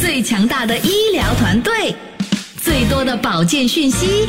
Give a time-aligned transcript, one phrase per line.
[0.00, 1.94] 最强大的医疗团队，
[2.62, 4.26] 最多的保健讯息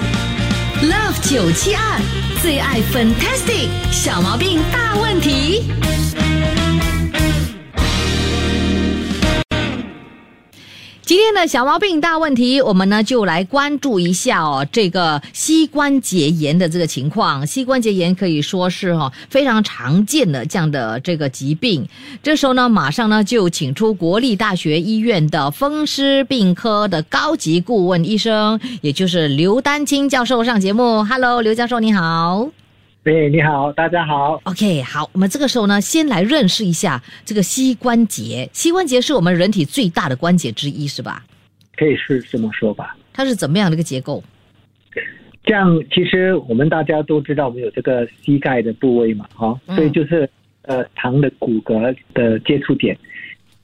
[0.82, 2.00] ，Love 九七二
[2.42, 5.64] 最爱 Fantastic 小毛病大问题。
[11.12, 17.46] 今天的小毛病大问题，我们呢就来关注一下哦，这个膝关节炎的这个情况。
[17.46, 21.86] 膝关节炎可以说是哈非常常见的这样的这个疾病。
[22.24, 31.04] 这时候呢，马上呢就请出国立大学医院的风湿病科的高级顾问医生，也就是刘丹青教授上节目。
[31.04, 32.48] Hello，刘教授你好。
[33.04, 34.40] 对，你好，大家好。
[34.44, 38.48] OK，好，我们这个时候呢，先来认识一下这个膝关节。
[38.54, 41.26] 膝关节是我们人体最大的关节之一，是吧？
[41.76, 42.96] 可以是这么说吧。
[43.12, 44.24] 它是怎么样的一个结构？
[45.44, 50.30] 这样，其实我们大家都知道，我们有这个膝盖的部位嘛，哈、嗯所以就是
[50.62, 52.96] 呃长的骨骼的接触点。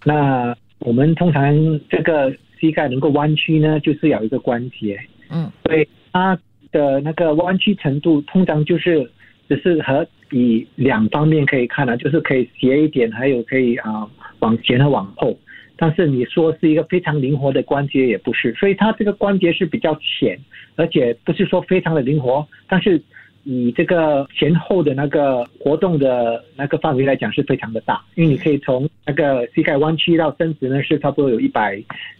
[0.04, 1.54] 那我们通常
[1.88, 6.36] 这个膝盖能够弯曲呢，就是有一个关节，嗯所以它
[6.72, 9.08] 的那个弯曲程度通常就是
[9.48, 14.08] 只是和以两方面可以看啊，就是可以斜一点，还有可以啊、
[14.40, 15.38] 往前和往后。
[15.80, 20.40] 但是你说是一个非常灵活的关节也不是，所以它这个关节是比较浅，
[20.76, 23.00] 而且不是说非常的灵活，但是
[23.44, 31.80] 以这个前后的那个活动的那个范围来讲是非常的大，因为你可以从那个膝盖弯曲到伸直呢是差不多有一百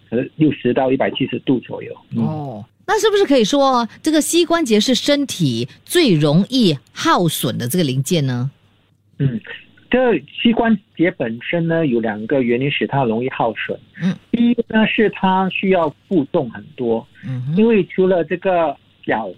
[0.10, 1.92] 呃六十到一百七十度左右。
[2.16, 8.50] 哦，那是不是可以说这个膝关节是身体最容易耗损的这个零件呢？
[9.20, 9.40] 嗯，
[9.92, 13.78] 这膝关节本身呢有两个原因使它容易耗损。
[14.02, 19.30] 嗯，第一个呢是它需要负重很多，嗯因为除了这个脚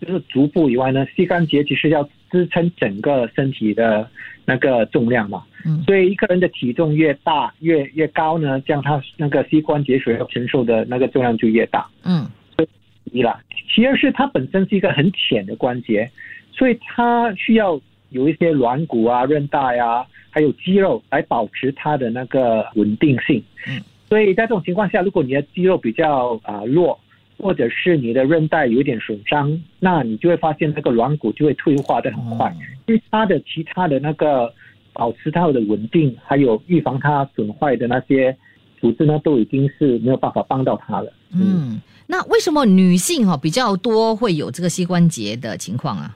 [0.00, 4.08] 就是足部以外呢，膝关节其实要支撑整个身体的
[4.44, 5.42] 那个重量嘛。
[5.66, 11.88] 嗯所以一个人的体重越大越越高呢，这样他那个膝关节所要承受的那个重量就越大。
[12.04, 12.28] 嗯
[13.14, 13.40] 一啦，
[13.72, 16.10] 其二是它本身是一个很浅的关节，
[16.50, 17.80] 所以它需要
[18.10, 23.40] 有一些软骨啊、韧带啊，还有肌肉来保持它的那个稳定性。
[23.68, 26.98] 嗯，所以在这种情况下，如果你的肌肉比较啊、弱，
[27.38, 32.52] 或者是你的韧带有一点损伤，那你就会发现那个软骨就会退化的很快，
[32.86, 34.52] 因为它的其他的那个
[34.92, 38.36] 保持它的稳定，还有预防它损坏的那些
[38.84, 41.10] 组织呢，都已经是没有办法帮到他了。
[41.32, 46.14] 嗯，那为什么女性哈、比较多会有这个膝关节的情况啊？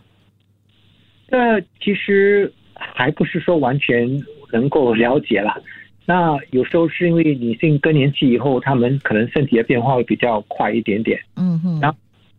[1.31, 5.59] 这其实还不是说完全能够了解啦。
[6.05, 11.97] 那有时候是因为女性更年期以后，她们可能身体的变化会比较快一点点，嗯哼，然后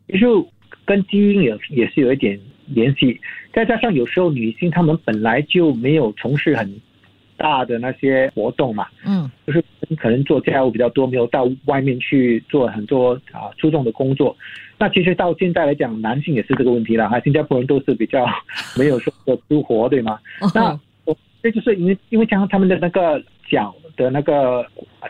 [0.07, 0.25] 其实
[0.85, 3.19] 跟基因也也是有一点联系。
[3.51, 6.71] 再加上有时候女性她们本来就没有从事很
[7.39, 9.63] 大的那些活动嘛，嗯就是
[9.97, 14.35] 可能做家务比较多，没有到外面去做很多啊出众的工作。
[14.77, 17.19] 那其实到现在来讲，男性也是这个问题了哈。
[17.21, 18.25] 新加坡人都是比较
[18.77, 20.19] 没有说做粗活，对吗？
[20.53, 24.65] 那哦我这就是因为因为加上他们的那个脚的那个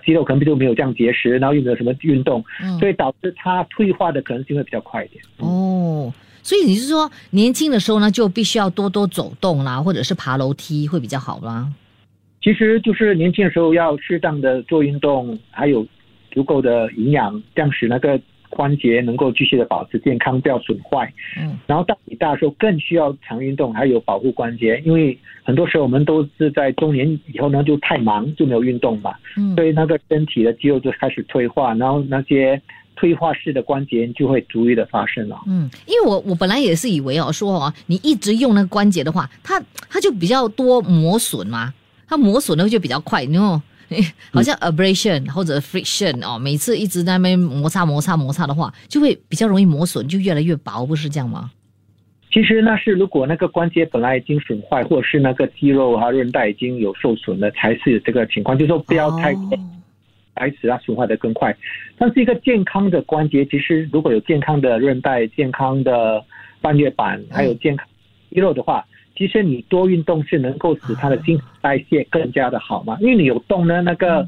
[0.06, 5.22] 肌肉可能就没有这样结实，然后又没有什么运动，嗯所以导致他退化的可能性会比较快一点。
[5.38, 11.68] 哦，所以你是说年轻的时候呢，就必须要多多走动啦，或者是爬楼梯会比较好啦？
[12.42, 15.86] 其实就是年轻的时候要适当的做运动，还有
[16.32, 18.20] 足够的营养，这样使那个
[18.50, 21.12] 关节能够继续的保持健康，不要损坏。
[21.38, 21.58] 嗯。
[21.68, 29.56] 然后到你大的时候更需要常运动，还有保护关节，因为很多时候我们都是在中年以后呢就太忙就没有运动嘛，嗯。
[29.56, 32.62] 所以那个身体的肌肉就开始退化，然后那些
[32.96, 35.40] 退化式的关节就会逐一的发生了。
[35.48, 41.74] 嗯，因为我我本来也是以为哦，说哦，你一直用那个关节的话，它它就比较多磨损嘛，
[42.10, 43.62] 它磨损的就比较快，你 know，
[44.34, 51.52] 好像 abrasion 或者 friction 哦，每次一直在那边摩擦摩擦摩擦的话，就会比较容易磨损，就越来越薄，不是这样吗？
[52.32, 58.58] 其实那是如果那个关节本来已经损坏，或者是那个肌肉啊韧带已经有受损了，才是这个情况。
[58.58, 59.50] 就是说不要太哦
[60.36, 61.56] 来使它损坏的更快。
[61.98, 66.24] 但是一个健康的关节，其实如果有健康的韧带、健康的
[66.62, 67.88] 半月板，还有健康
[68.30, 68.86] 肌肉的话，
[69.16, 72.98] 其实你多运动是能够使它的新陈代谢更加的好嘛。
[73.02, 74.28] 因为你有动呢，那个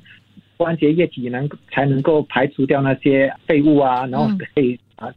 [0.57, 5.07] 关节液体能才能够排除掉那些废物啊，然后嗯可以啊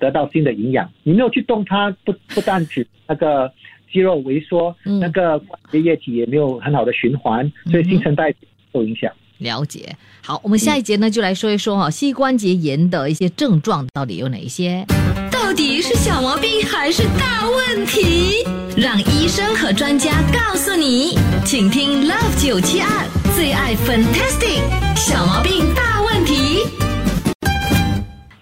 [0.00, 0.88] 得到新的营养。
[1.02, 3.52] 你没有去动它，不 不但只那个
[3.92, 8.38] 肌肉萎缩，嗯那个关节液体也没有很好的循环，所以新陈代谢
[8.72, 9.12] 受影响。
[9.38, 9.96] 了解。
[10.22, 14.86] 好，我们下一节呢就来说一说哈膝关节炎的一些症状到底有哪一些。
[15.34, 18.46] 到底是小毛病还是大问题？
[18.76, 21.18] 让医生和专家告诉你。
[21.44, 22.88] 请听 Love 九七二
[23.34, 24.60] 最爱 Fantastic
[24.94, 26.60] 小毛病大问题。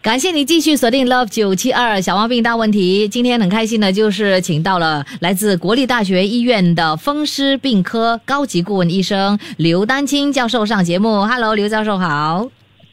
[0.03, 3.09] 感谢你继续锁定 Love 九七二小毛病大问题。
[3.09, 11.25] 今天很开心的，就是请到了来自国立大学医院的风湿病科高级顾问医生刘丹青教授上节目。
[11.27, 12.49] Hello，刘教授好。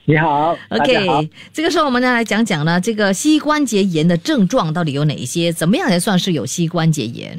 [0.09, 5.51] 你好 OK，这个时候我们呢来讲讲呢，这个膝关节炎的症状到底有哪一些？
[5.51, 7.38] 怎么样才算是有膝关节炎？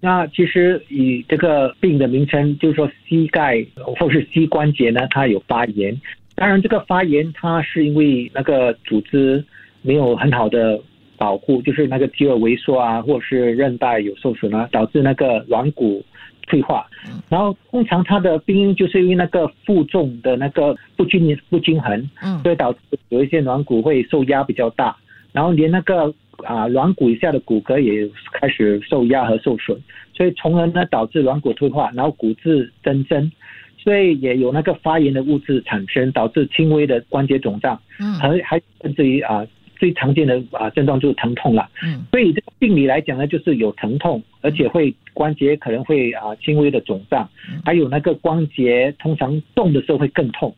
[0.00, 5.96] 那其实以这个病的名称，就是说膝盖或是膝关节呢，它有发炎。
[6.34, 9.44] 当然，这个发炎它是因为那个组织
[9.82, 10.80] 没有很好的
[11.16, 16.04] 保护，就是那个肌肉萎缩啊，或者是韧带有受损啊，导致那个软骨
[16.46, 16.86] 退化。
[17.28, 22.38] 然后通常它的病因就是因为那个负重的那个不均不均衡，嗯。
[22.42, 22.78] 所以导致
[23.08, 24.96] 有一些软骨会受压比较大，
[25.32, 26.12] 然后连那个
[26.44, 29.78] 啊软骨以下的骨骼也开始受压和受损，
[30.14, 33.30] 所以从而呢导致软骨退化，然后骨质增生，
[33.78, 38.14] 所以也有那个发炎的物质产生，导致轻微的关节肿胀，嗯。
[38.14, 39.46] 还还甚至于啊
[39.78, 41.68] 最常见的啊症状就是疼痛了。
[41.84, 47.28] 嗯所以这个病理来讲呢，就是有疼痛，而且会关节可能会啊轻微的肿胀，
[47.64, 50.54] 还有那个关节通常动的时候会更痛，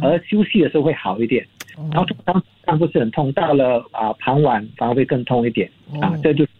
[0.00, 1.46] 而休息的时候会好一点。
[1.90, 5.70] 然后通常上不是很痛，到了啊傍晚反而会更痛一点
[6.00, 6.50] 啊哦，这就是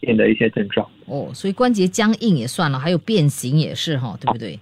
[0.00, 0.86] 变的一些症状。
[1.06, 4.58] 哦，所以关节僵硬也算了，还有变形也是哈，对不对？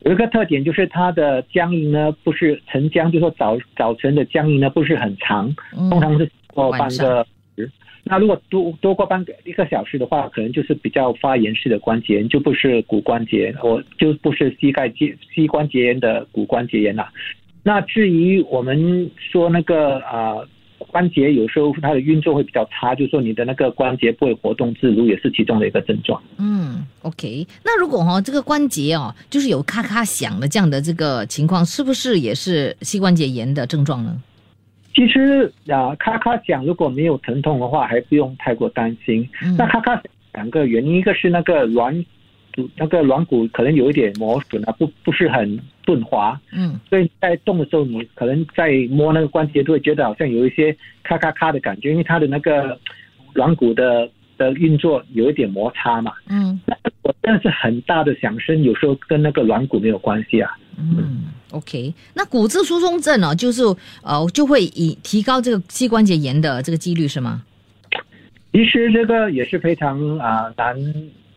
[0.00, 7.70] 有一个特点就是它的僵硬呢，不是晨僵，就说早早晨的僵硬呢不是很长，嗯通常是过半个时。
[8.06, 17.08] 那如果多多过半个一个小时的话，可能就是比较发炎式的关节炎，就不是骨关节炎，我就不是膝盖肌膝关节炎的骨关节炎了。
[17.62, 20.36] 那至于我们说那个啊、
[20.76, 26.22] 关节有时候它的运作会比较差，就是说你的那个关节不会活动自如，也是其中的一个症状。
[26.36, 27.46] 嗯，OK。
[27.64, 34.20] 那如果哦、这个关节哦，就是有咔咔响的这样的这个情况，是不是也是膝关节炎的症状呢？
[34.94, 39.28] 其实啊，咔咔响如果没有疼痛的话，还不用太过担心。
[39.42, 40.04] 嗯那咔咔响
[40.34, 41.92] 两个原因，一个是那个软
[42.54, 52.78] 骨那个软骨可能有一点磨损啊，不不是很顺滑，嗯所以在动的时候，你可能在摸那个关节都会觉得好像有一些咔咔咔的感觉，因为它的那个
[53.32, 54.08] 软骨的
[54.38, 56.12] 的运作有一点摩擦嘛。
[56.28, 56.60] 嗯
[57.02, 60.50] 我但是很大的响声，有时候跟那个软骨没有关系啊。
[60.78, 61.23] 嗯
[61.54, 61.94] ，OK。
[62.14, 63.62] 那骨质疏松症哦，就是
[64.02, 67.42] 呃就会以提高这个膝关节炎的这个几率是吗？
[68.52, 70.76] 其实这个也是非常啊、难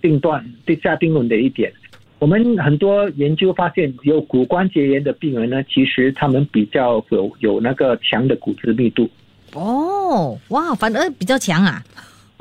[0.02, 1.74] 定断、定下定论的一点。
[2.20, 9.10] 我们很多研究发现，有骨关节炎的病人呢，其实他们比较有有那个强的骨质密度
[9.54, 11.84] 哦，哇，反而比较强啊。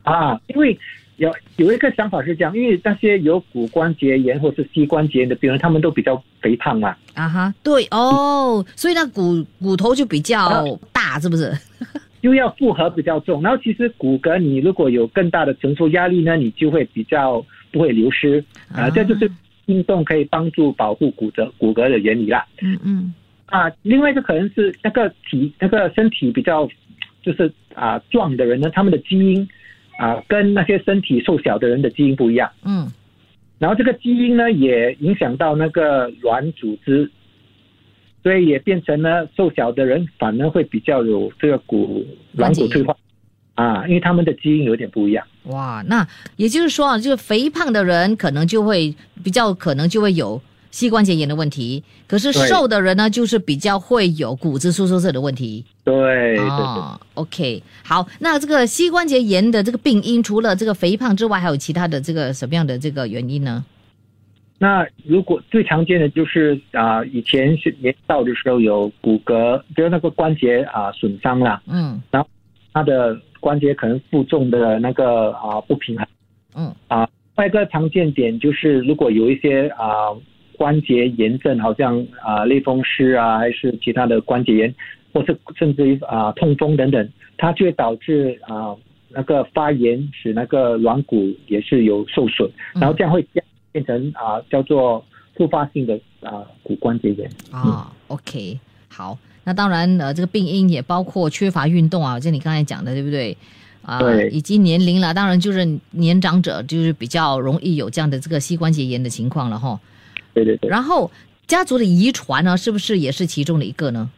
[0.03, 0.79] 啊，因为
[1.17, 11.53] 有有一个想法是这样，因为那些有骨关节炎或是膝关节炎的病人，他们都比较肥胖嘛，啊哈，对哦，所以那骨骨头就比较大，是不是？
[12.23, 18.43] 又要负荷比较重，然后其实骨骼你如果有更大的承受压力呢，你就会比较不会流失。
[18.73, 18.91] 啊，啊。
[18.91, 19.31] 这就是
[19.67, 22.45] 运动可以帮助保护骨折骨骼的原理啦。
[22.61, 23.15] 嗯嗯。
[23.47, 26.69] 啊，另外一个可能是那个体那个身体比较
[27.23, 29.49] 就是啊壮的人呢，他们的基因
[29.99, 32.91] 啊跟那些身体瘦小的人的基因不一样，嗯
[33.59, 37.11] 然后这个基因呢也影响到那个软组织，
[38.23, 42.95] 所以也变成了瘦小的人反而会比较有这个骨软骨退化
[43.55, 45.27] 啊，因为他们的基因有点不一样。
[45.45, 50.39] 哇，那也就是说啊，就是肥胖的人可能就会比较可能就会有
[50.71, 55.65] 膝关节炎的问题，可是瘦的人呢，就是比较会有骨质疏松症的问题。
[55.85, 56.45] 对对对。
[56.45, 63.65] 哦，OK，好，那这个膝关节炎的这个病因，除了这个肥胖之外，还有其他的这个什么样的这个原因呢？
[64.59, 72.29] 那如果最常见的就是啊、以前是年少的时候有骨骼，就是那个关节啊、损伤了，嗯然后
[72.73, 76.07] 他的关节可能负重的那个啊、不平衡。
[76.55, 80.09] 嗯另外一个常见点就是，如果有一些啊、
[80.57, 84.75] 关节炎症，好像啊、类风湿啊，还是其他的关节炎，
[85.13, 88.75] 或是甚至于啊、痛风等等，它就会导致啊、
[89.11, 95.05] 那个发炎，使那个软骨也是有受损，嗯然后这样会变变成啊、叫做
[95.37, 97.31] 复发性的啊骨关节炎。
[97.53, 98.59] 哦，OK，
[98.89, 103.37] 好，那当然呃，这个病因也包括缺乏运动啊，就你刚才讲的，对不对？
[103.83, 104.01] 啊，
[104.33, 109.79] 以及年龄了，当然就是年长者就是比较容易有这样的这个膝关节炎的情况了哈。
[110.37, 111.11] 对对对，然后
[111.47, 114.11] 家族的遗传呢，是不是也是其中的一个呢？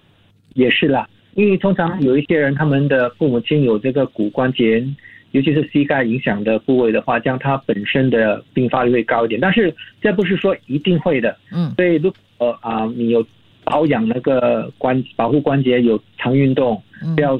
[0.54, 1.08] 也是啦。
[1.34, 4.84] 因为通常有一些人，他们的父母亲有这个骨关节，
[5.30, 9.40] 尤其是膝盖影响的部位的话，这样它本身的并发率会高一点。
[9.40, 9.72] 但是
[10.02, 13.24] 这不是说一定会的，嗯所以如果啊、你有
[13.62, 17.38] 保养那个关保护关节，有常运动，嗯不要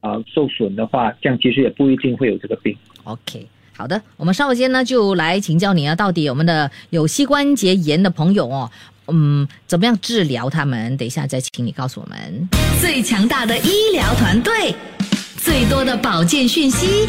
[0.00, 2.76] 啊、受损的话，这样其实也不一定会有这个病。
[3.02, 3.44] ，OK。
[3.80, 8.70] 好的，我们稍后间呢就来请教你啊，到底我们的有膝关节炎的朋友哦，
[9.08, 10.94] 嗯，怎么样治疗他们？
[10.98, 12.46] 等一下再请你告诉我们。
[12.78, 14.74] 最强大的医疗团队，
[15.38, 17.08] 最多的保健讯息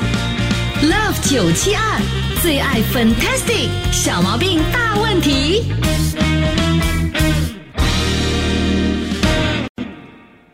[0.81, 2.01] ，Love 九七二
[2.41, 5.63] 最爱 Fantastic 小毛病大问题。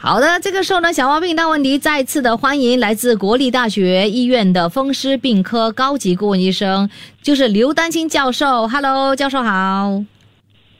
[0.09, 6.89] 好的，这个时候呢，小毛病大问题再次的欢迎来自国立大学医院的风湿病科高级顾问医生，
[7.21, 8.69] 就是刘丹青教授。
[8.69, 10.01] Hello，教授好。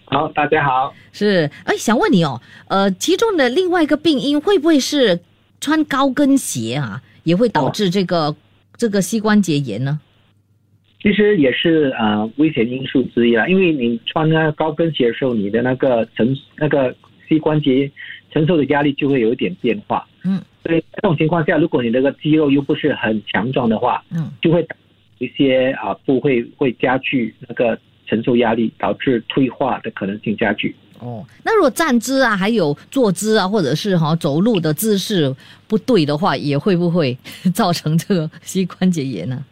[0.06, 0.94] 好，大家好。
[1.12, 5.20] 是，哎，想问你哦，呃，其中的另外一个病因会不会是
[5.60, 8.34] 穿高跟鞋啊，也会导致这个、
[8.78, 10.00] 这个膝关节炎呢？
[11.02, 16.96] 其实也是呃危险因素之一啦，因为你穿那个高跟鞋的时候，你的那个承那个
[17.28, 17.92] 膝关节
[18.38, 20.08] 承受的压力就会有一点变化。
[20.24, 24.64] 嗯，所以这种情况下，如果你那个肌肉又不是很强壮的话，嗯，就会
[25.18, 30.76] 一些啊部会会加剧那个承受压力，导致退化的可能性加剧。
[31.00, 35.36] 哦，那如果站姿啊，还有坐姿啊，或者是哈、走路的姿势
[35.68, 37.18] 不对的话，也会不会
[37.56, 39.44] 造成这个 膝关节炎呢？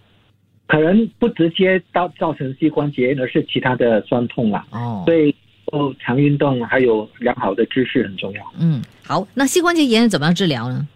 [0.67, 4.65] 可能不直接造造成膝关节炎，而是其他的酸痛啦。
[4.71, 5.33] 哦，所以
[5.71, 8.53] 哦，常运动还有良好的姿势很重要。
[8.59, 10.87] 嗯，好，那膝关节炎怎么样治疗呢？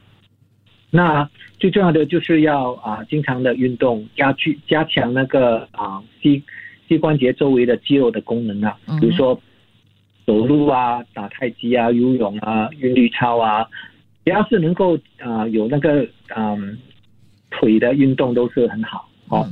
[0.92, 6.42] 那最重要的就是要啊，经常的运动，加剧加强那个啊膝
[6.88, 9.40] 膝关节周围的肌肉的功能啊嗯，比如说
[10.26, 13.68] 走路啊、打太极啊、游泳啊、韵律操啊，
[14.26, 16.78] 只要是能够啊有那个嗯
[17.52, 19.48] 腿的运动都是很好哦。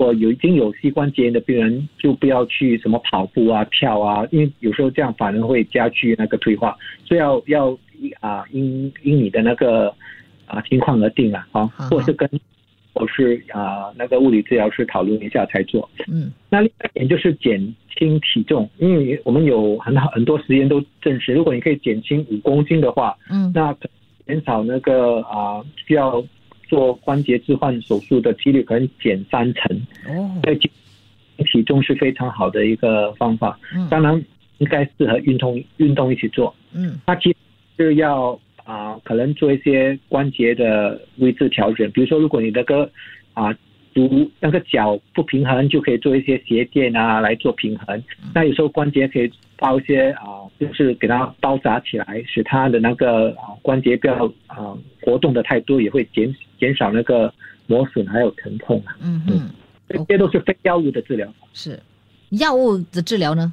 [0.00, 7.78] 嗯我有已经有膝关节炎的病人，就不要去什么跑步啊、跳啊，因为有时候这样反而会加剧那个退化，所以要要
[8.20, 9.94] 啊因因你的那个
[10.46, 12.26] 啊情况而定啊，啊好，或者是跟
[12.94, 15.86] 我是啊那个物理治疗师讨论一下才做。
[16.08, 17.60] 嗯那另外一点就是减
[17.94, 23.88] 轻体重，因为我们有很好很多实验都证实，如果你可以减轻五公斤的话，嗯那可
[24.26, 26.24] 减少那个啊需要
[26.70, 29.76] 做关节置换手术的几率可能减三成。
[30.08, 30.70] 哦对减
[31.52, 33.58] 体重是非常好的一个方法。
[33.74, 34.24] 嗯当然
[34.58, 36.54] 应该适合运动运动一起做。
[36.72, 37.36] 嗯它其实
[37.76, 42.88] 是要啊、可能做一些关节的位置调整，比如说如果你的个
[43.34, 43.52] 啊。
[43.94, 48.02] 足那个脚不平衡，就可以做一些鞋垫啊来做平衡。
[48.34, 57.32] 那有时候关节可以包一些啊，就是给它包扎起来，使它的那个啊关节不要啊活动的太多，也会减减少那个
[57.66, 58.96] 磨损还有疼痛啊。
[59.02, 59.50] 嗯嗯，
[59.88, 61.32] 这些都是非药物的治疗。
[61.52, 61.78] 是
[62.30, 63.52] 药物的治疗呢？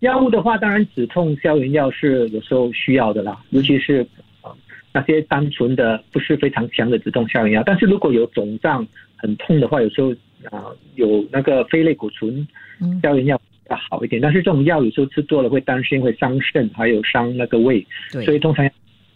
[0.00, 4.06] 药物的话，当然止痛消炎药是有时候需要的啦，尤其是
[4.42, 4.54] 呃
[4.92, 7.62] 那些单纯的不是非常强的止痛消炎药。
[7.66, 8.86] 但是如果有肿胀
[9.20, 10.12] 很痛的话，有时候
[10.50, 12.46] 啊、有那个非类固醇
[12.80, 14.20] 嗯消炎药要好一点。
[14.20, 18.70] 但是这种药有时候吃多了会担心会伤肾，还有伤那个胃，所以通常要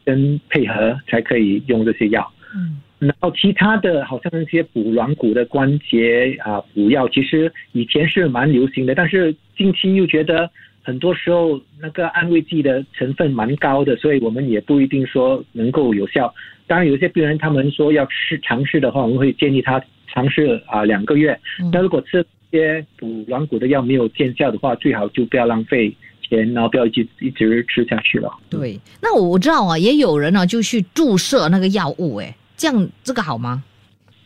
[0.05, 2.31] 跟配合才可以用这些药。
[2.55, 10.51] 嗯然后其他的，好像那些补软骨的关节啊补药，其实以前是蛮流行的，但是近期又觉得
[10.85, 16.33] 很多时候那个安慰剂的成分蛮高的，所以我们也不一定说能够有效。
[16.67, 21.33] 当然，有些病人他们说要试尝试的话，我们会建议他尝试啊两个月。
[21.61, 28.31] 嗯那如果吃这些补软骨的药没有见效的话，最好就不要浪费钱，然后不要一直一直吃下去了。
[28.51, 28.79] 对。
[29.03, 33.65] 那我我知道啊，也有人呢就去注射那个药物，哎，这样这个好吗？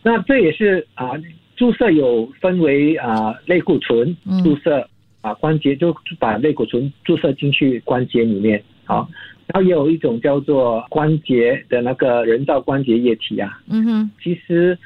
[0.03, 1.11] 那这也是啊，
[1.57, 4.89] 注射有分为啊类固醇嗯注射
[5.21, 9.07] 啊关节，就把类固醇注射进去关节里面啊。
[9.47, 14.77] 然后也有一种叫做关节的那个人造关节液体啊，嗯哼，其实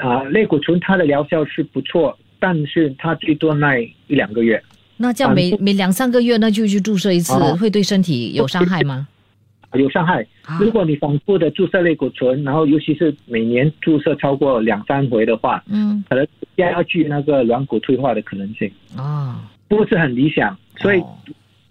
[0.00, 4.62] 啊类固醇它的疗效是不错，但是它最多耐一两个月。
[4.98, 9.08] 那这样每每两三个月那就去注射一次，哦会对身体有伤害吗？
[9.72, 10.24] 有伤害。
[10.44, 16.26] 啊如果你反复的注射类固醇，然后尤其是每年注射超过两三回的话，嗯可能
[16.58, 18.70] 加剧那个软骨退化的可能性。
[18.96, 21.16] 啊，不不是很理想，所以哦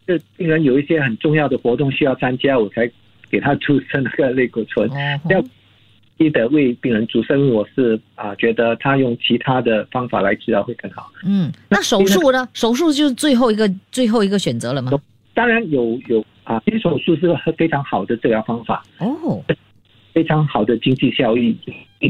[0.06, 2.90] 这病人有一些很重要的活动需要参加，我才
[3.30, 4.90] 给他注射那个类固醇。
[4.90, 5.44] 哦要
[6.20, 11.12] 记得为病人注射，因为我是啊觉得他用其他的方法来治疗会更好。
[11.26, 12.48] 嗯，那手术呢？
[12.54, 14.92] 手术就是最后一个最后一个选择了吗？
[15.34, 19.44] 当然有有啊，其实手术是个非常好的治疗方法，哦，
[20.14, 21.58] 非常好的经济效益。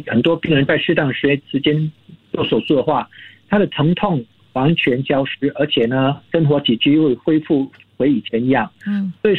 [0.07, 1.91] 很多病人在适当的时时间
[2.33, 3.09] 做手术的话，
[3.47, 4.23] 他的疼痛
[4.53, 8.71] 完全消失，而且呢，生活起居会恢复回以前一样。
[8.85, 9.35] 嗯，所以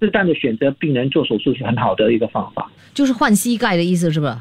[0.00, 4.36] 适当的选择病人做手术是很好的一个方法就是换膝盖的意思是不是？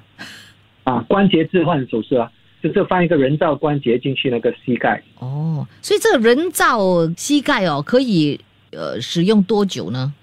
[0.84, 1.00] 啊。
[1.08, 2.32] 关节置换手术啊，
[2.62, 5.02] 就是放一个人造关节进去那个膝盖。
[5.20, 6.80] 哦，所以这个人造
[7.16, 8.40] 膝盖哦，可以
[8.72, 10.14] 呃使用多久呢？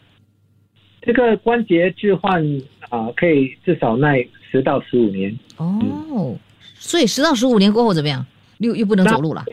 [1.02, 2.42] 这个关节置换
[2.88, 5.36] 啊，可以至少耐十到十五年。
[5.56, 6.36] 哦，
[6.74, 8.24] 所以十到十五年过后怎么样？
[8.58, 9.44] 又又不能走路了？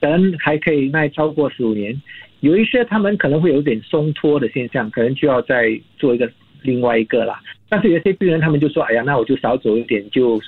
[0.00, 2.00] 人还可以耐超过十五年，
[2.40, 6.30] 有一些他们可能会有点松脱的现象，可能就要再做一个
[6.62, 7.40] 另外一个啦。
[7.68, 10.40] 但是有些病人他们就说：“哎呀，那我就少走一点就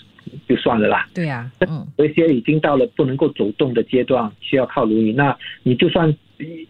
[0.49, 1.09] 就算了啦。
[1.15, 6.13] 对呀、嗯，”有一些已经到了不能够走动的阶段，需要靠轮椅，那你就算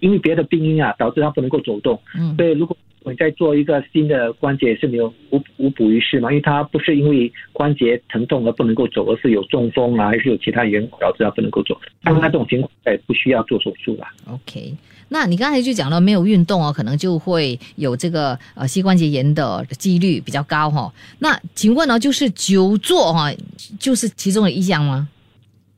[0.00, 11.78] 因为别的病因啊导致他不能够走动，嗯所以如果你再做一个新的关节也是没有无无补于事嘛，因为他不是因为关节疼痛而不能够走，而是有中风啊，还是有其他原因导致他不能够走。
[12.04, 14.12] 像他这种情况，也不需要做手术啦。
[14.28, 14.74] OK，
[15.08, 20.92] 那你刚才就讲了没有运动哦，可能就会有这个呃膝关节炎的几率比较高哈、哦。
[21.18, 23.32] 那请问呢，就是久坐哈、
[23.78, 25.08] 就是其中的一项吗？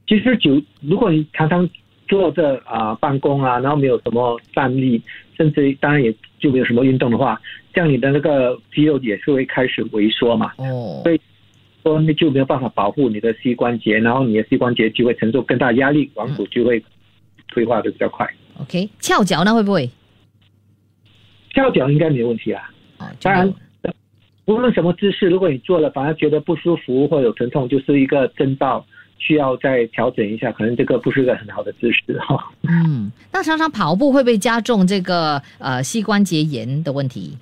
[0.07, 1.69] 其实久，如果你常常
[2.07, 5.00] 坐着啊、办公啊，然后没有什么站立，
[5.37, 7.41] 甚至当然也就没有什么运动的话，
[7.73, 10.53] 这样你的那个肌肉也是会开始萎缩嘛。
[10.57, 11.21] 哦所以
[11.83, 16.83] 说那就没有办法保护你的膝关节，然后你的膝关节就会承受更大压力，软骨就会
[17.49, 18.26] 退化的比较快。
[18.61, 19.91] ，OK，翘脚那会不会？
[21.55, 22.71] 翘脚应该没有问题啦。
[22.99, 23.55] 哦，就当然
[24.47, 28.85] 无论什么姿势，如果你做了反而觉得不舒服或有疼痛，就是一个征兆，
[29.18, 30.53] 需要再调整一下。
[30.53, 32.53] 可能这个不是一个很好的姿势哈。
[32.62, 37.37] 嗯，那常常跑步会不会加重这个呃膝关节炎的问题？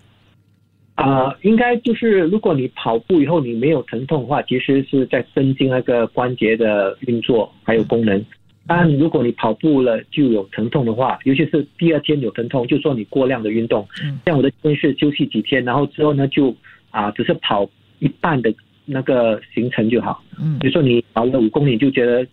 [0.94, 8.24] 啊、应该就是如果你跑步以后你没有疼痛的话，其实是在增进那个关节的运作还有功能。
[8.66, 13.88] 当然，如果你跑步了就有疼痛的话，尤其是第二天有疼痛，就说你过量的运动。
[14.04, 16.54] 嗯像我的建议是休息几天，然后之后呢就
[16.90, 18.54] 啊只是跑一半的
[18.84, 20.22] 那个行程就好。
[20.38, 22.26] 嗯比如说你跑了五公里就觉得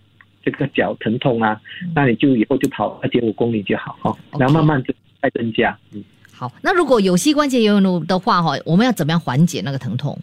[0.44, 1.60] 这个脚疼痛啊，
[1.96, 5.78] 那你就以后就跑二点五公里就好哈然后慢慢就再增加。
[5.94, 6.04] 嗯。
[6.32, 10.18] 好，那如果有膝关节炎的话哈，我们要怎么样缓解那个疼痛？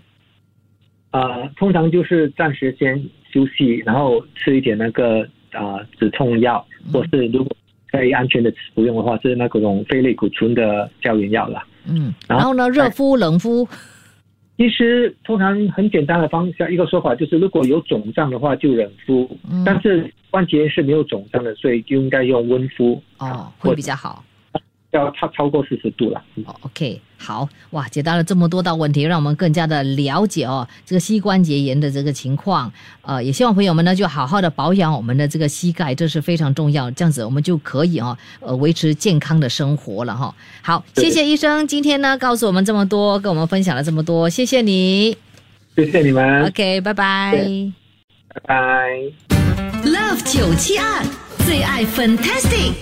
[1.10, 2.98] 呃，通常就是暂时先
[3.30, 5.20] 休息，然后吃一点那个
[5.52, 7.54] 啊、呃止痛药，或是如果
[7.90, 11.66] 可以安全的服用的话，是那种非类固醇的胶原药啦。
[11.86, 13.68] 嗯，然后呢，热敷、冷敷，
[14.56, 24.24] 其实通常很简单的方向，一个说法就是，如果有肿胀的话就冷敷，嗯但是关节是没有肿胀的，所以就应该用温敷，哦，会比较好。
[24.92, 26.24] 要超超过四十度了。
[26.36, 32.70] 嗯哦，OK，好哇，解答了这么多道问题，让我们更加的了解哦这个膝关节炎的这个情况。
[33.02, 36.90] 呃，也希望朋友们呢就好好的保养我们的这个膝盖，这是非常重要。
[36.90, 45.16] 这样子我们就可以哦呃维持健康的生活了哈、好，谢谢医生今天呢告诉我们这么多，跟我们分享了这么多，谢谢你。
[45.74, 47.32] 谢谢你们，OK，拜拜。
[48.28, 49.36] 拜拜。
[49.84, 51.04] Love 九七二
[51.46, 52.72] 最爱 Fantastic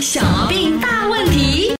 [0.00, 1.79] 小毛病大问题。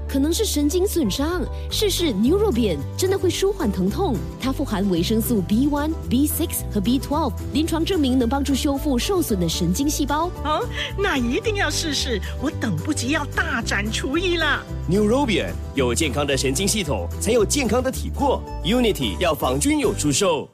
[0.11, 4.17] 可能是神经损伤，试试 Neurobian 真的会舒缓疼痛。
[4.41, 10.29] 它富含维生素 B1、B6 和 B12，临床证明能帮助修复受损的神经细胞。
[10.43, 14.61] 哦，那一定要试试，我等不及要大展厨艺了。
[14.89, 18.43] Neurobian 有健康的神经系统，才有健康的体魄。
[18.65, 20.49] Unity 药房均有出售。